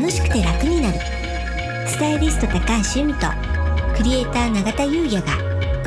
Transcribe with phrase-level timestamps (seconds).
[0.00, 0.98] 楽しくて楽になる。
[1.86, 2.58] スタイリスト高
[2.94, 3.26] 橋由美と
[3.94, 5.36] クリエイター永田優也が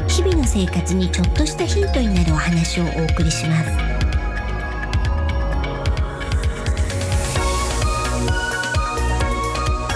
[0.07, 3.71] 日々の生活にちょっとしたヒントになるお話をお送りします。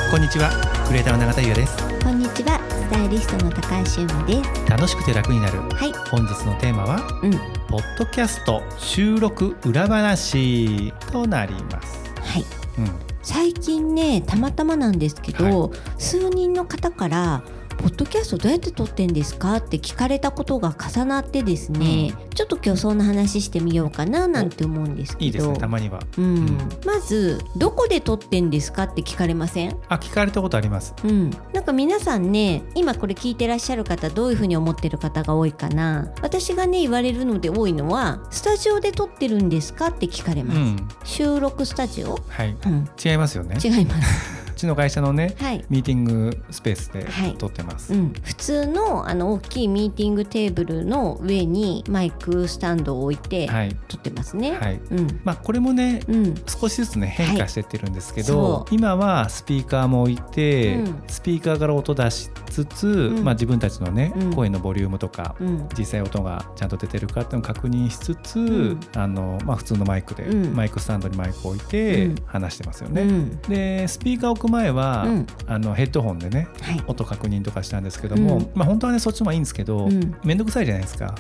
[0.09, 0.49] こんにちは
[0.88, 1.77] クリエイターの永田優也です。
[2.04, 4.71] こんにちはスタイリストの高橋由美です。
[4.71, 5.59] 楽しくて楽になる。
[5.59, 5.93] はい。
[6.09, 7.34] 本日のテーマはうん。
[7.70, 11.99] ポッドキャスト収録裏話となります。
[12.20, 12.45] はい。
[12.79, 17.43] うん最近ねたまたまなんですけど、数人の方から
[17.77, 25.25] 「ポッドキャストどうやって撮ってんですか?」って聞かれたことが重なってですね、ちょっと今日そんな話してみようかななんて思うんですけど。
[25.25, 26.00] いいですねたまには。
[26.17, 26.57] うん。
[26.86, 29.75] まず「どこで撮ってんですか?」って聞かれません？
[29.89, 30.93] あ聞かれたことあります。
[31.03, 36.09] うん、なんか皆さんね今これ聞いてらっしゃる方どういうふうに思ってる方が多いかな。
[36.22, 40.88] 私がね言われるので多いのは「スタジオで撮ってるんですか?」って聞かれます、うん。
[41.03, 42.55] 収録スタジオ、はい。
[42.66, 43.58] うん、違いますよね。
[43.64, 44.33] 違います。
[44.33, 45.66] うちの会社のねはい。
[45.70, 47.38] ミーティングスペースではい。
[47.38, 53.76] 撮ってます、うん、普通のあの大きいミーティングテーブルの上にマイクスタンドを置いてはい。
[53.88, 54.52] 撮ってますね。
[54.52, 54.81] はい。
[54.92, 55.22] うん。
[55.23, 56.36] まあこれもねうん。
[56.46, 58.76] 少しずつね変化してってるんですけそど、う。
[58.76, 61.03] 今はスピーカーも置いて、うん。
[61.08, 63.24] スピーカーから音出しつつ、ん。
[63.24, 64.34] まあ、自分たちのね、うん。
[64.34, 65.70] 声のボリュームとか、うん。
[65.78, 68.80] 実際音がちゃんと出てるかっていうのを確認しつつ、ん。
[68.96, 70.56] あのまあ、普通のマイクで、うん。
[70.56, 72.16] マイクスタンドにマイクを置いてうん。
[72.26, 73.02] 話してますよね。
[73.02, 73.40] うん。
[73.42, 75.28] でスピーカーを置く前は、うん。
[75.48, 76.84] あのヘッドホンでねはい。
[76.88, 78.50] 音確認とかしたんですけども、うん。
[78.53, 80.16] まあ、本当はねそっちの方がいいんですけど、うん。
[80.23, 81.16] めんどくさいじゃないですか。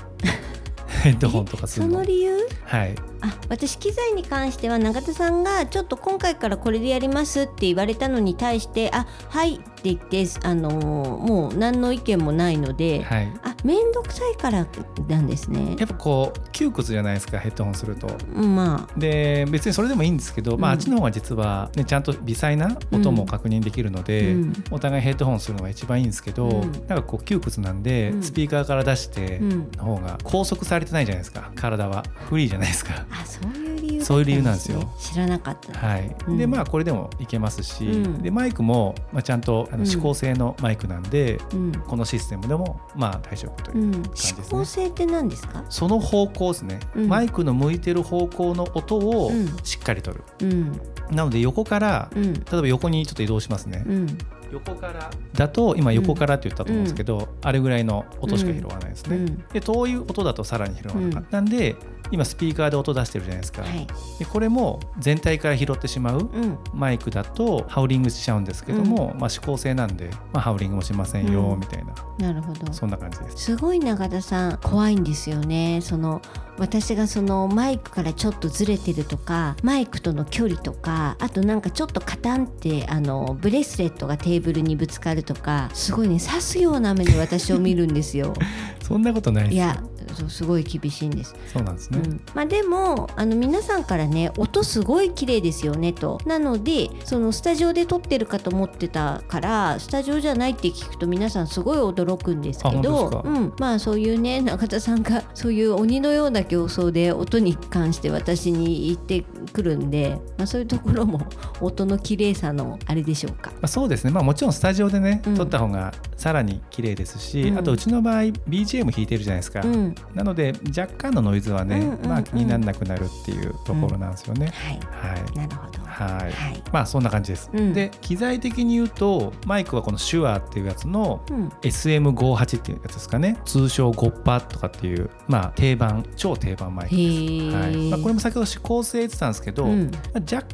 [1.03, 1.99] ヘッドホンとかすそるの。
[1.99, 2.46] の理由？
[2.67, 14.67] はい、あ私機材に関しては永田さんがちょっと今回からこれでやりますって言われたのに対してあはいって言ってあのーもう何の意見もないので、はい、あ面倒くさいから
[15.07, 15.75] なんですね。
[15.77, 18.07] やっぱこう窮屈じゃないですかヘッドホンすると。
[18.35, 20.77] うんまで別にそれでもいいんですけど、まあ、うん。
[20.77, 24.53] あっちの方が実は、ね、ちゃんと微細な音も確認できるので、うん。
[24.71, 26.71] お互いヘッドホンするのが一番いいんですけど、うん。
[26.71, 28.23] なんかこう窮屈なんで、うん。
[28.23, 33.05] スピーカーから出してうんの方が拘束されてないじゃないですか体はフリーじゃないですか。
[33.11, 34.89] あそういう理由だったそういう理由なんですよ。
[34.99, 35.77] 知らなかった。
[35.77, 36.37] はい、うん。
[36.37, 38.21] でまあこれでもいけますし、うん。
[38.21, 39.83] でマイクも、まあ、ちゃんとあうん。
[39.83, 41.71] の指向性のマイクなんで、うん。
[41.71, 44.43] このシステムでもまあ大丈夫というう、ん、じですね。
[44.43, 45.63] 指向性って何ですか？
[45.69, 47.07] その方向ですね、うん。
[47.07, 49.57] マイクの向いてる方向の音をうん。
[49.63, 50.81] しっかり取る、うん。
[51.11, 52.33] なので横から、うん。
[52.33, 54.17] 例えば横にちょっと移動しますね、うん
[54.51, 55.09] 横から。
[55.33, 59.37] だと今横からって言ったと思うんですけど、あれぐらいの音しか拾わないですね、うん。
[59.53, 61.75] で遠い音だとさらに拾わなかったんで、
[62.11, 63.87] 今スピーカーで音出してるじゃないですか、はい。
[64.19, 66.57] でこれも全体から拾ってしまううん。
[66.73, 71.59] マイクだとハウリングしちゃうんですけども、まあ、指向性なんで、まあ、ハウリングもしませんようん。
[71.59, 72.71] みたいな、なるほど。
[72.71, 73.37] そんな感じです。
[73.37, 75.79] すごい永田さん怖いんですよね。
[75.81, 76.21] その
[76.59, 88.33] 私がそのマイクからちょっとずれてるとかマイクとの距離とかあとなんかちょっとカタンってあのブレスレットがテーブルにぶつかるとかすごいね刺すような目で私を見るんですよ。
[88.81, 89.63] そんなことないですよ。
[89.63, 89.83] いや
[90.17, 91.35] そうすごい厳しいんです。
[91.53, 91.99] そうなんですね。
[91.99, 92.21] うん。
[92.33, 96.19] まあ、でもあの皆さんからね音すごい綺麗ですよねと。
[96.25, 109.23] なのでそのスタジオで撮ってるかと思ってたからスタジオじゃないって聞くと皆さんすごい驚くんですけどうん、まあそういうね中田さんがそういう鬼のような形相で音に関して私に言って
[109.53, 111.21] くるんで、まあ、そういうところも
[111.61, 113.51] 音の綺麗さのあれでしょうか。
[113.51, 115.35] まあ、そうですね、まあ、もちろんスタジオでね、うん。
[115.35, 117.57] 撮った方がさらに綺麗ですし、うん。
[117.57, 119.95] あとうちの場合 BGM 弾いてるじゃないですか、うん。
[120.15, 122.09] なので若干のノイズはね、うんうんうん。
[122.09, 124.47] まあ、気にならなくなるっていうところなんですよね。
[124.47, 125.37] はい、はい。
[125.37, 125.79] なるほど。
[125.83, 126.31] はい。
[126.31, 126.63] はい。
[126.73, 127.49] まあそんな感じです。
[127.53, 127.73] うん。
[127.73, 131.49] で機材的に言うとマイクはこの手話っていうやつのうん。
[131.61, 133.37] SM58 っていうやつですかね。
[133.45, 137.09] 通称ゴッパとかっていう、まあ、定番超定番マイクへです。
[137.09, 137.61] ー。
[137.61, 137.89] はい。
[137.91, 139.91] まあ、これも先ほど指向性言ってたんですけど、うん。
[140.13, 140.47] まあ若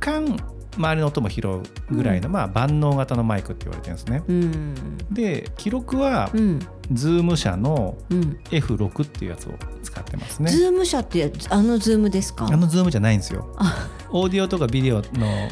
[0.00, 0.36] 干
[0.76, 1.62] 周りの音も拾う
[1.94, 4.22] ぐらいの、まあ、万能型のマイクって言われてるんですね。
[4.26, 4.74] うん。
[5.10, 6.30] で記録は
[6.92, 8.38] うんズーム社のうん。
[8.50, 10.50] F6 っていうやつを使ってますね。
[10.50, 12.46] ズーム社ってあのズームですか？
[12.46, 13.54] あのズームじゃないんですよ。
[13.58, 13.88] あ。
[14.14, 15.02] オーディオとかビデオの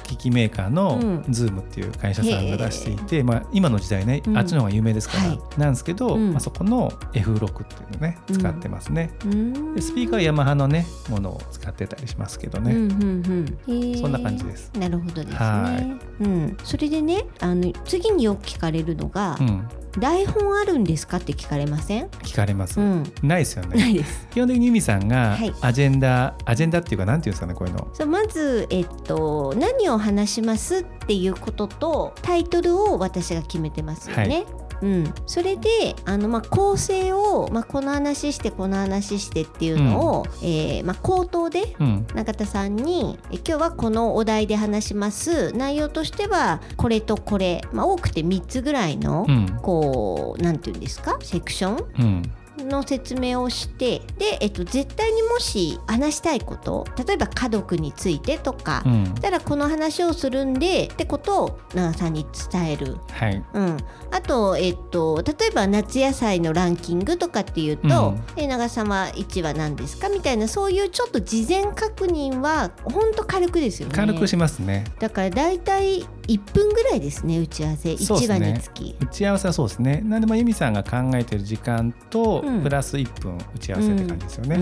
[0.03, 1.33] 機器メーカーのうん。
[1.33, 4.39] ズームっていう会社さんが出していて、まあ、今の時代ね、うん。
[4.39, 5.41] あっちの方が有名ですから、はい。
[5.59, 6.33] なんですけど、うん。
[6.33, 8.39] まあ、そこの F6 っていうのねうん。
[8.39, 9.11] 使ってますね。
[9.25, 9.75] うん。
[9.75, 12.75] でスピーカーはヤマハのねものを使ってたりしますけどね。
[12.75, 13.99] うんうんうん。
[13.99, 14.71] そんな感じです。
[14.79, 15.37] なるほどですね。
[15.39, 22.07] はうん、それでねあの次によく聞かれるのが、うん、台本あるんですかって聞かれません？
[22.23, 22.81] 聞かれます。
[22.81, 23.91] うん、ないですよなね。
[23.91, 24.29] いです。
[24.31, 27.89] 基本的にユミさんがはいアジェンダ、アジェンダっていうかなんていうんですかねこういうの。
[27.93, 34.45] そうまずえっと何を話しますっていうこととタイトルを私が決めてますよね。
[34.83, 35.69] うん、それで
[36.05, 42.07] あの、まあ、構成を、まあ、この話してこの話してっていうのを、えーまあ、口頭でうん。
[42.15, 45.53] 中田さんにえ今日はこのお題で話します。
[45.53, 49.59] 内容としてはこれとこれ、まあ、多くて3つぐらいの、うん。
[49.63, 51.19] こうなんていうんですか？
[51.21, 51.85] セクション？
[51.99, 52.23] うん
[52.65, 62.97] の説明をしてで、えっと、絶対にもし話したいこと例えば家族についてとか、うんだからこの話をするんでってことを長さんに伝える。
[63.11, 63.77] はいうん、
[64.11, 73.95] あと、えっと、例えば夏野菜のランキングとかっていうとうん「え長さんは1は何ですか?」みたいなそういうちょっと事前確認はほんと軽くですよね。
[73.95, 77.91] 軽くしますねだから大体1分ぐらいですね打ち合わせ。
[77.91, 78.39] 1そうですね。
[78.47, 78.97] 話につき。
[79.01, 80.01] 打ち合わせはそうですね。
[80.05, 82.63] なんでも由美さんが考えてる時間と、うん。
[82.63, 84.57] プラス1分打ち合わせって感じですよね、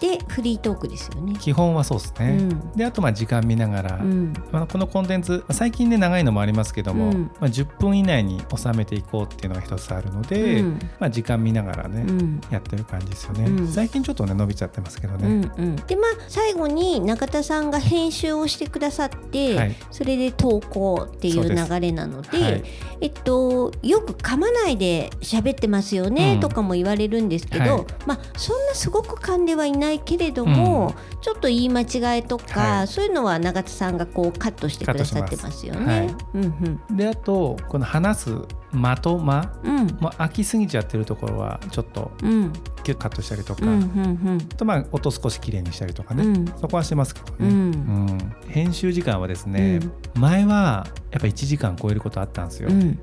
[0.00, 1.34] でフリートークですよね。
[1.38, 2.72] 基本はそうですね、うん。
[2.72, 4.32] であとまあ時間見ながら、うん。
[4.52, 7.30] まあ、このコンテンツ最近ね長いのもありますけども、うん。
[7.40, 10.78] まあ、10分以内に収めていこうっていうのが一つあるので、うん。
[10.98, 12.40] まあ、時間見ながらね、うん。
[12.50, 13.68] やってる感じですよね、うん。
[13.68, 19.74] 最近ちょっとね伸びちゃってますけどうんね、うん、でまあ最後に中田さんが編集をしてくださって、はい。
[19.90, 22.62] それで投稿っていう流れなのではい。
[23.00, 26.40] えっと、よく噛まないで喋ってますよね、うん。
[26.40, 27.84] とかも言われるんですけど、はい。
[28.06, 32.88] まあ、そんなすごく噛んではいないけれども、ちょっと言い間違いとか、はい。
[32.88, 36.14] そういうのは永田さんがこうカットしてくださってますよね。
[36.32, 36.96] うんうん。
[36.96, 38.30] であとこの話す
[38.72, 39.86] 間と間うん。
[40.00, 42.52] もきすぎちゃってるところはちょっとうん。
[42.84, 46.46] ギュッとカットしたりとか、うんうんあとまあ音少しきれいにしたりとかね、うん。
[46.60, 47.48] そこはしてますけどね、うん。
[47.48, 48.36] うん。
[48.48, 49.80] 編集時間はですね、
[50.14, 52.98] 前はやっぱ1時間超えることあったんですよ、うん。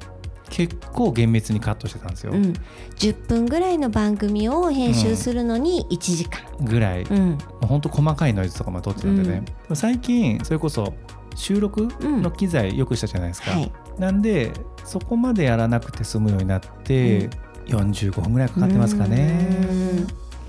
[0.50, 2.54] 結構厳密にカットしてたんですよ、うん、
[2.98, 6.42] 10分ぐらいの番組を編集するのに1時間。
[6.62, 7.32] ぐらい、うん。
[7.32, 9.44] もうほんと細かいノイズとかも撮ってたんでね、
[9.74, 10.94] 最近それこそ
[11.36, 14.52] 収録の機材よくしたじゃないですか、はいなんで
[14.84, 17.30] そこまでやらなくて済むようになって、
[17.68, 20.06] 45分ぐらいかかってますかね。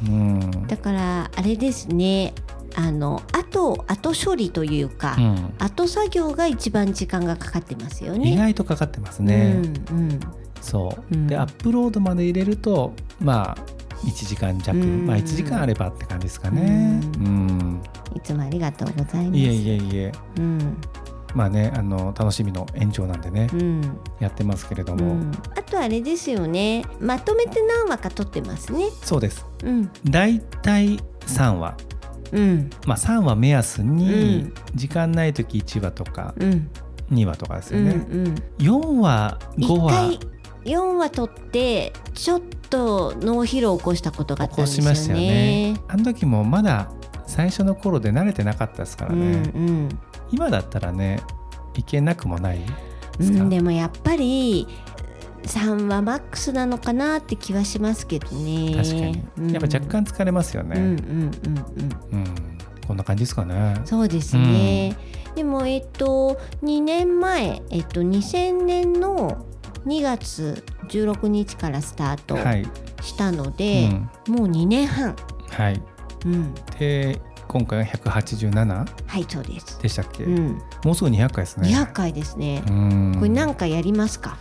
[0.07, 0.67] うん。
[0.67, 2.35] だからあれですね。
[2.77, 5.55] あの後後処理というか、うん。
[5.59, 8.33] 後作業が一番時間がかかってますよね。
[8.33, 10.21] 意外とかかってますね、うんうん。
[10.61, 11.27] そう、うん。
[11.29, 13.57] でアップロードまで入れるとまあ
[14.05, 15.07] 1時間弱、うん。
[15.07, 17.01] まあ1時間あればって感じですかね。
[17.21, 17.83] ううん、
[18.17, 19.39] いつもありがとうございます。
[19.39, 20.13] いえいえいえ。
[20.39, 20.77] うん
[21.35, 23.99] まあねあの楽しみの延長なんでね、うん。
[24.21, 26.85] やってますけれども、うん、あとあれですよね。
[27.01, 28.87] まとめて何話か撮ってますね。
[29.03, 29.45] そうです。
[29.65, 29.91] うん。
[30.05, 31.77] 大体3話。
[32.33, 32.71] うん。
[32.87, 34.55] まあ3話目安うにん。
[34.75, 36.71] 時間ない時1話とかうん。
[37.13, 40.19] 2話とかですうんよね、うん4話5一話回
[40.65, 42.41] 4話撮ってちょっ
[42.71, 44.91] と脳疲労を起こしたことがあっ起たんですよね。
[44.91, 45.75] こしましたよね。
[45.89, 46.91] あの時もまだ
[47.27, 49.89] 最初の頃で慣れてなかったですからうんね、うん
[50.35, 51.21] 今だったらね
[51.77, 52.65] いけなくもないで
[53.21, 54.67] うすか、ん、でもやっぱり
[55.45, 58.75] 3はマックスなのかなって気はしますけどね。
[58.77, 59.51] 確かに、うん。
[59.53, 61.03] やっぱ若干疲れますよね、うんうんうん。
[62.13, 62.21] うん。
[62.21, 63.81] うんこんな感じですかね。
[63.85, 64.97] そうですね。
[65.35, 69.47] でもえっと2年前えっと2000年の
[69.87, 72.67] 2月16日からスタートはい、
[73.03, 74.11] したのうで、ん。
[74.29, 75.17] もう2年半。
[75.51, 75.83] はい。
[76.25, 77.21] うん、で
[77.55, 79.81] 今回が187はいそうです。
[79.81, 81.69] でしたっけ、うん、もうすぐ200回ですね。
[81.69, 82.65] 200回ですね。
[82.67, 83.15] うん。
[83.17, 84.37] これ何かやりますか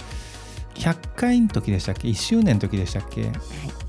[0.74, 3.26] ？100回の時でしたっけ？1周年の時でしたっけ？
[3.26, 3.32] はい、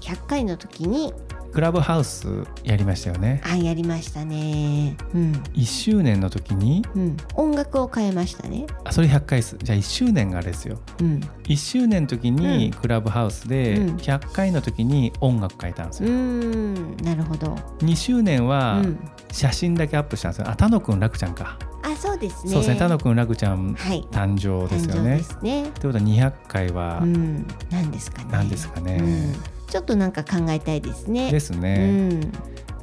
[0.02, 1.14] 100回の時に
[1.54, 2.26] クラブハウス
[2.64, 3.40] やりましたよね。
[3.44, 4.96] あやりましたね。
[5.14, 5.32] うん。
[5.54, 8.66] 1周年の時にうん、音楽を変えましたね。
[8.82, 9.56] あそれ100回です。
[9.62, 10.78] じゃあ1周年があれですよ。
[11.00, 13.96] うん、1周年の時にクラブハウスでうん。
[13.96, 17.54] 100回の時に音楽変えたんですよ、ん、なるほど。
[17.78, 18.98] 2周年うはん、
[19.30, 20.50] 写真だけアップしたんですよ。
[20.50, 22.52] あ田野くん楽ちゃんか、あ、そうですね。
[22.52, 22.76] そうですね。
[22.78, 24.02] 田野くん楽ちゃんはい。
[24.10, 25.62] 誕生ですよ誕生ねですね。
[25.80, 28.28] ということは200回はうん、なんですかね。
[28.32, 29.34] 何ですかね、うん、
[29.74, 31.32] ちょっとなんか考えたいですね。
[31.32, 32.32] ですうね、ん、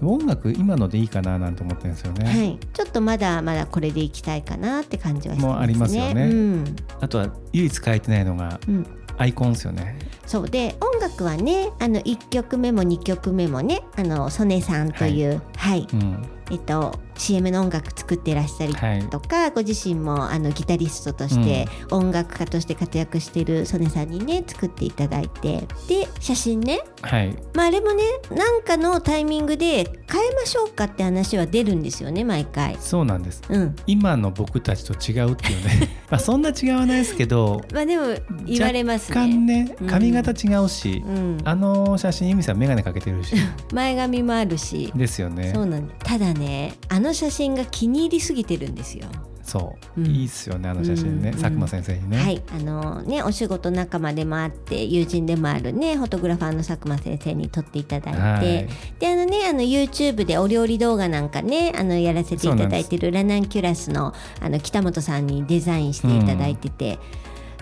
[0.01, 5.53] 音楽今のでいいかななんて思ってるんですよね、はい、ちょっとまだまだこれでいきたいかなって感じはしてますね。
[5.53, 6.23] もうありますよね。
[6.25, 8.85] うん、あとは唯一変えてないのがうん、
[9.17, 9.99] アイコンですよね。
[10.25, 10.49] そう。
[10.49, 16.27] で音楽はねあの1曲目も2曲目もねあの曽根さんというはい、うん。
[16.49, 19.09] えっと CM の音楽作ってらっしゃりはい。
[19.09, 27.35] とか、ご自身もあのギタリストとして、音楽家として活躍している曽根さんにね作っていただいてで写真ね、はい。
[27.53, 32.75] まあ、あれもねなんかのタイミングで変えましょうかって話は出るんですよね毎回。
[32.79, 33.43] そうなんです。
[33.47, 35.89] うん、今の僕たちと違うっていうね。
[36.09, 38.05] まあそんな違わないですけどまあでも
[38.45, 39.75] 言われます若干ね。
[39.87, 43.35] 髪型違うし、うん、あの写真由美さん眼鏡かけてるし。
[43.71, 49.07] 前髪もあるし、ですよねそうなんただねあの写真が気に入りすぎてるんですよ。
[49.43, 50.07] そう、うん。
[50.07, 52.43] いいっすよねあの写真ね、うん佐久間先生にね、はい。
[52.55, 58.69] あのねお仕事仲間でもあって友人でもあるねフォトグラファーの佐久間先生に撮っていただいて、はい。
[58.99, 66.99] であのねあの YouTube でお料理動画なんかねあのやらせていただいてるラナンキュラスのあの北本さんにデザインしていただいてて、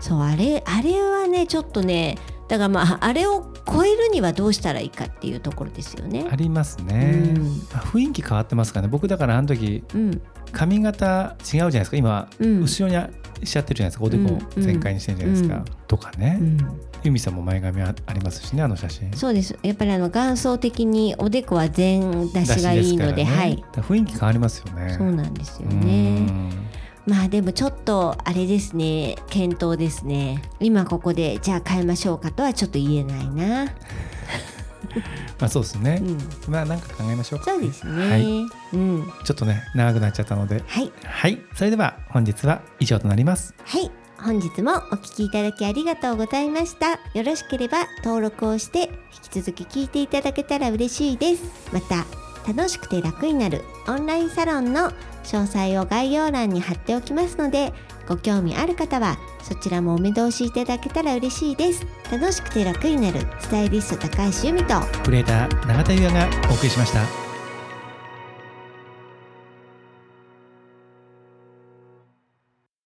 [0.01, 2.17] そうあれあれはねちょっとね
[2.49, 6.27] だからまああれを超えるにはどうしたらいいかっていうところですよね。
[6.29, 7.43] ありますね、うん。
[7.71, 8.91] まあ雰囲気変わってますからね。
[8.91, 10.21] 僕だからあの時うん。
[10.51, 11.97] 髪型違うじゃないですか。
[11.97, 12.61] 今、うん。
[12.61, 14.03] 後ろにしちゃってるじゃないですか。
[14.03, 14.63] おでこうん。
[14.63, 15.65] 全開にしてるじゃないですか、うん。
[15.87, 16.57] とかね、うん。
[17.03, 19.13] 由美さんも前髪あありますしねあの写真。
[19.13, 19.55] そうです。
[19.61, 23.25] やっぱりあの元祖的におでこは全出しがいいのでね。
[23.25, 23.63] はい。
[23.73, 24.95] 雰囲気変わりますよね。
[24.97, 26.25] そうなんですようね。
[27.09, 29.15] んまあでもちょっとあれですね。
[29.29, 30.41] 検討ですね。
[30.59, 33.65] 今ここでじゃあ変えましょうかとはちょっと言えないな、
[35.39, 36.01] まあそうですね。
[36.01, 36.05] う、
[36.49, 37.51] ん、まあなんか考えましょうか。
[37.51, 38.25] そうですね、はい。
[38.73, 39.11] うん。
[39.23, 40.63] ちょっとね長くなっちゃったので。
[40.67, 40.91] はい。
[41.03, 41.39] はい。
[41.55, 43.53] それでは本日は以上となります。
[43.63, 43.91] はい。
[44.21, 46.99] 本日もお聞きいただきありがとうございました。
[47.13, 48.89] よろしければ登録をして
[49.33, 51.43] 引き続き聞いていただけたら嬉しいです。
[51.73, 54.91] また楽しくて楽になるオンラインサロンの
[55.23, 57.73] 詳細を概要欄に貼っておきますので
[58.07, 61.85] ご興味ある方はそちらもお目通しいただけたら嬉しいです。
[62.11, 67.28] 楽しくて楽になるスタイリスト高橋由美とクリエイター永田優也がお送りしました。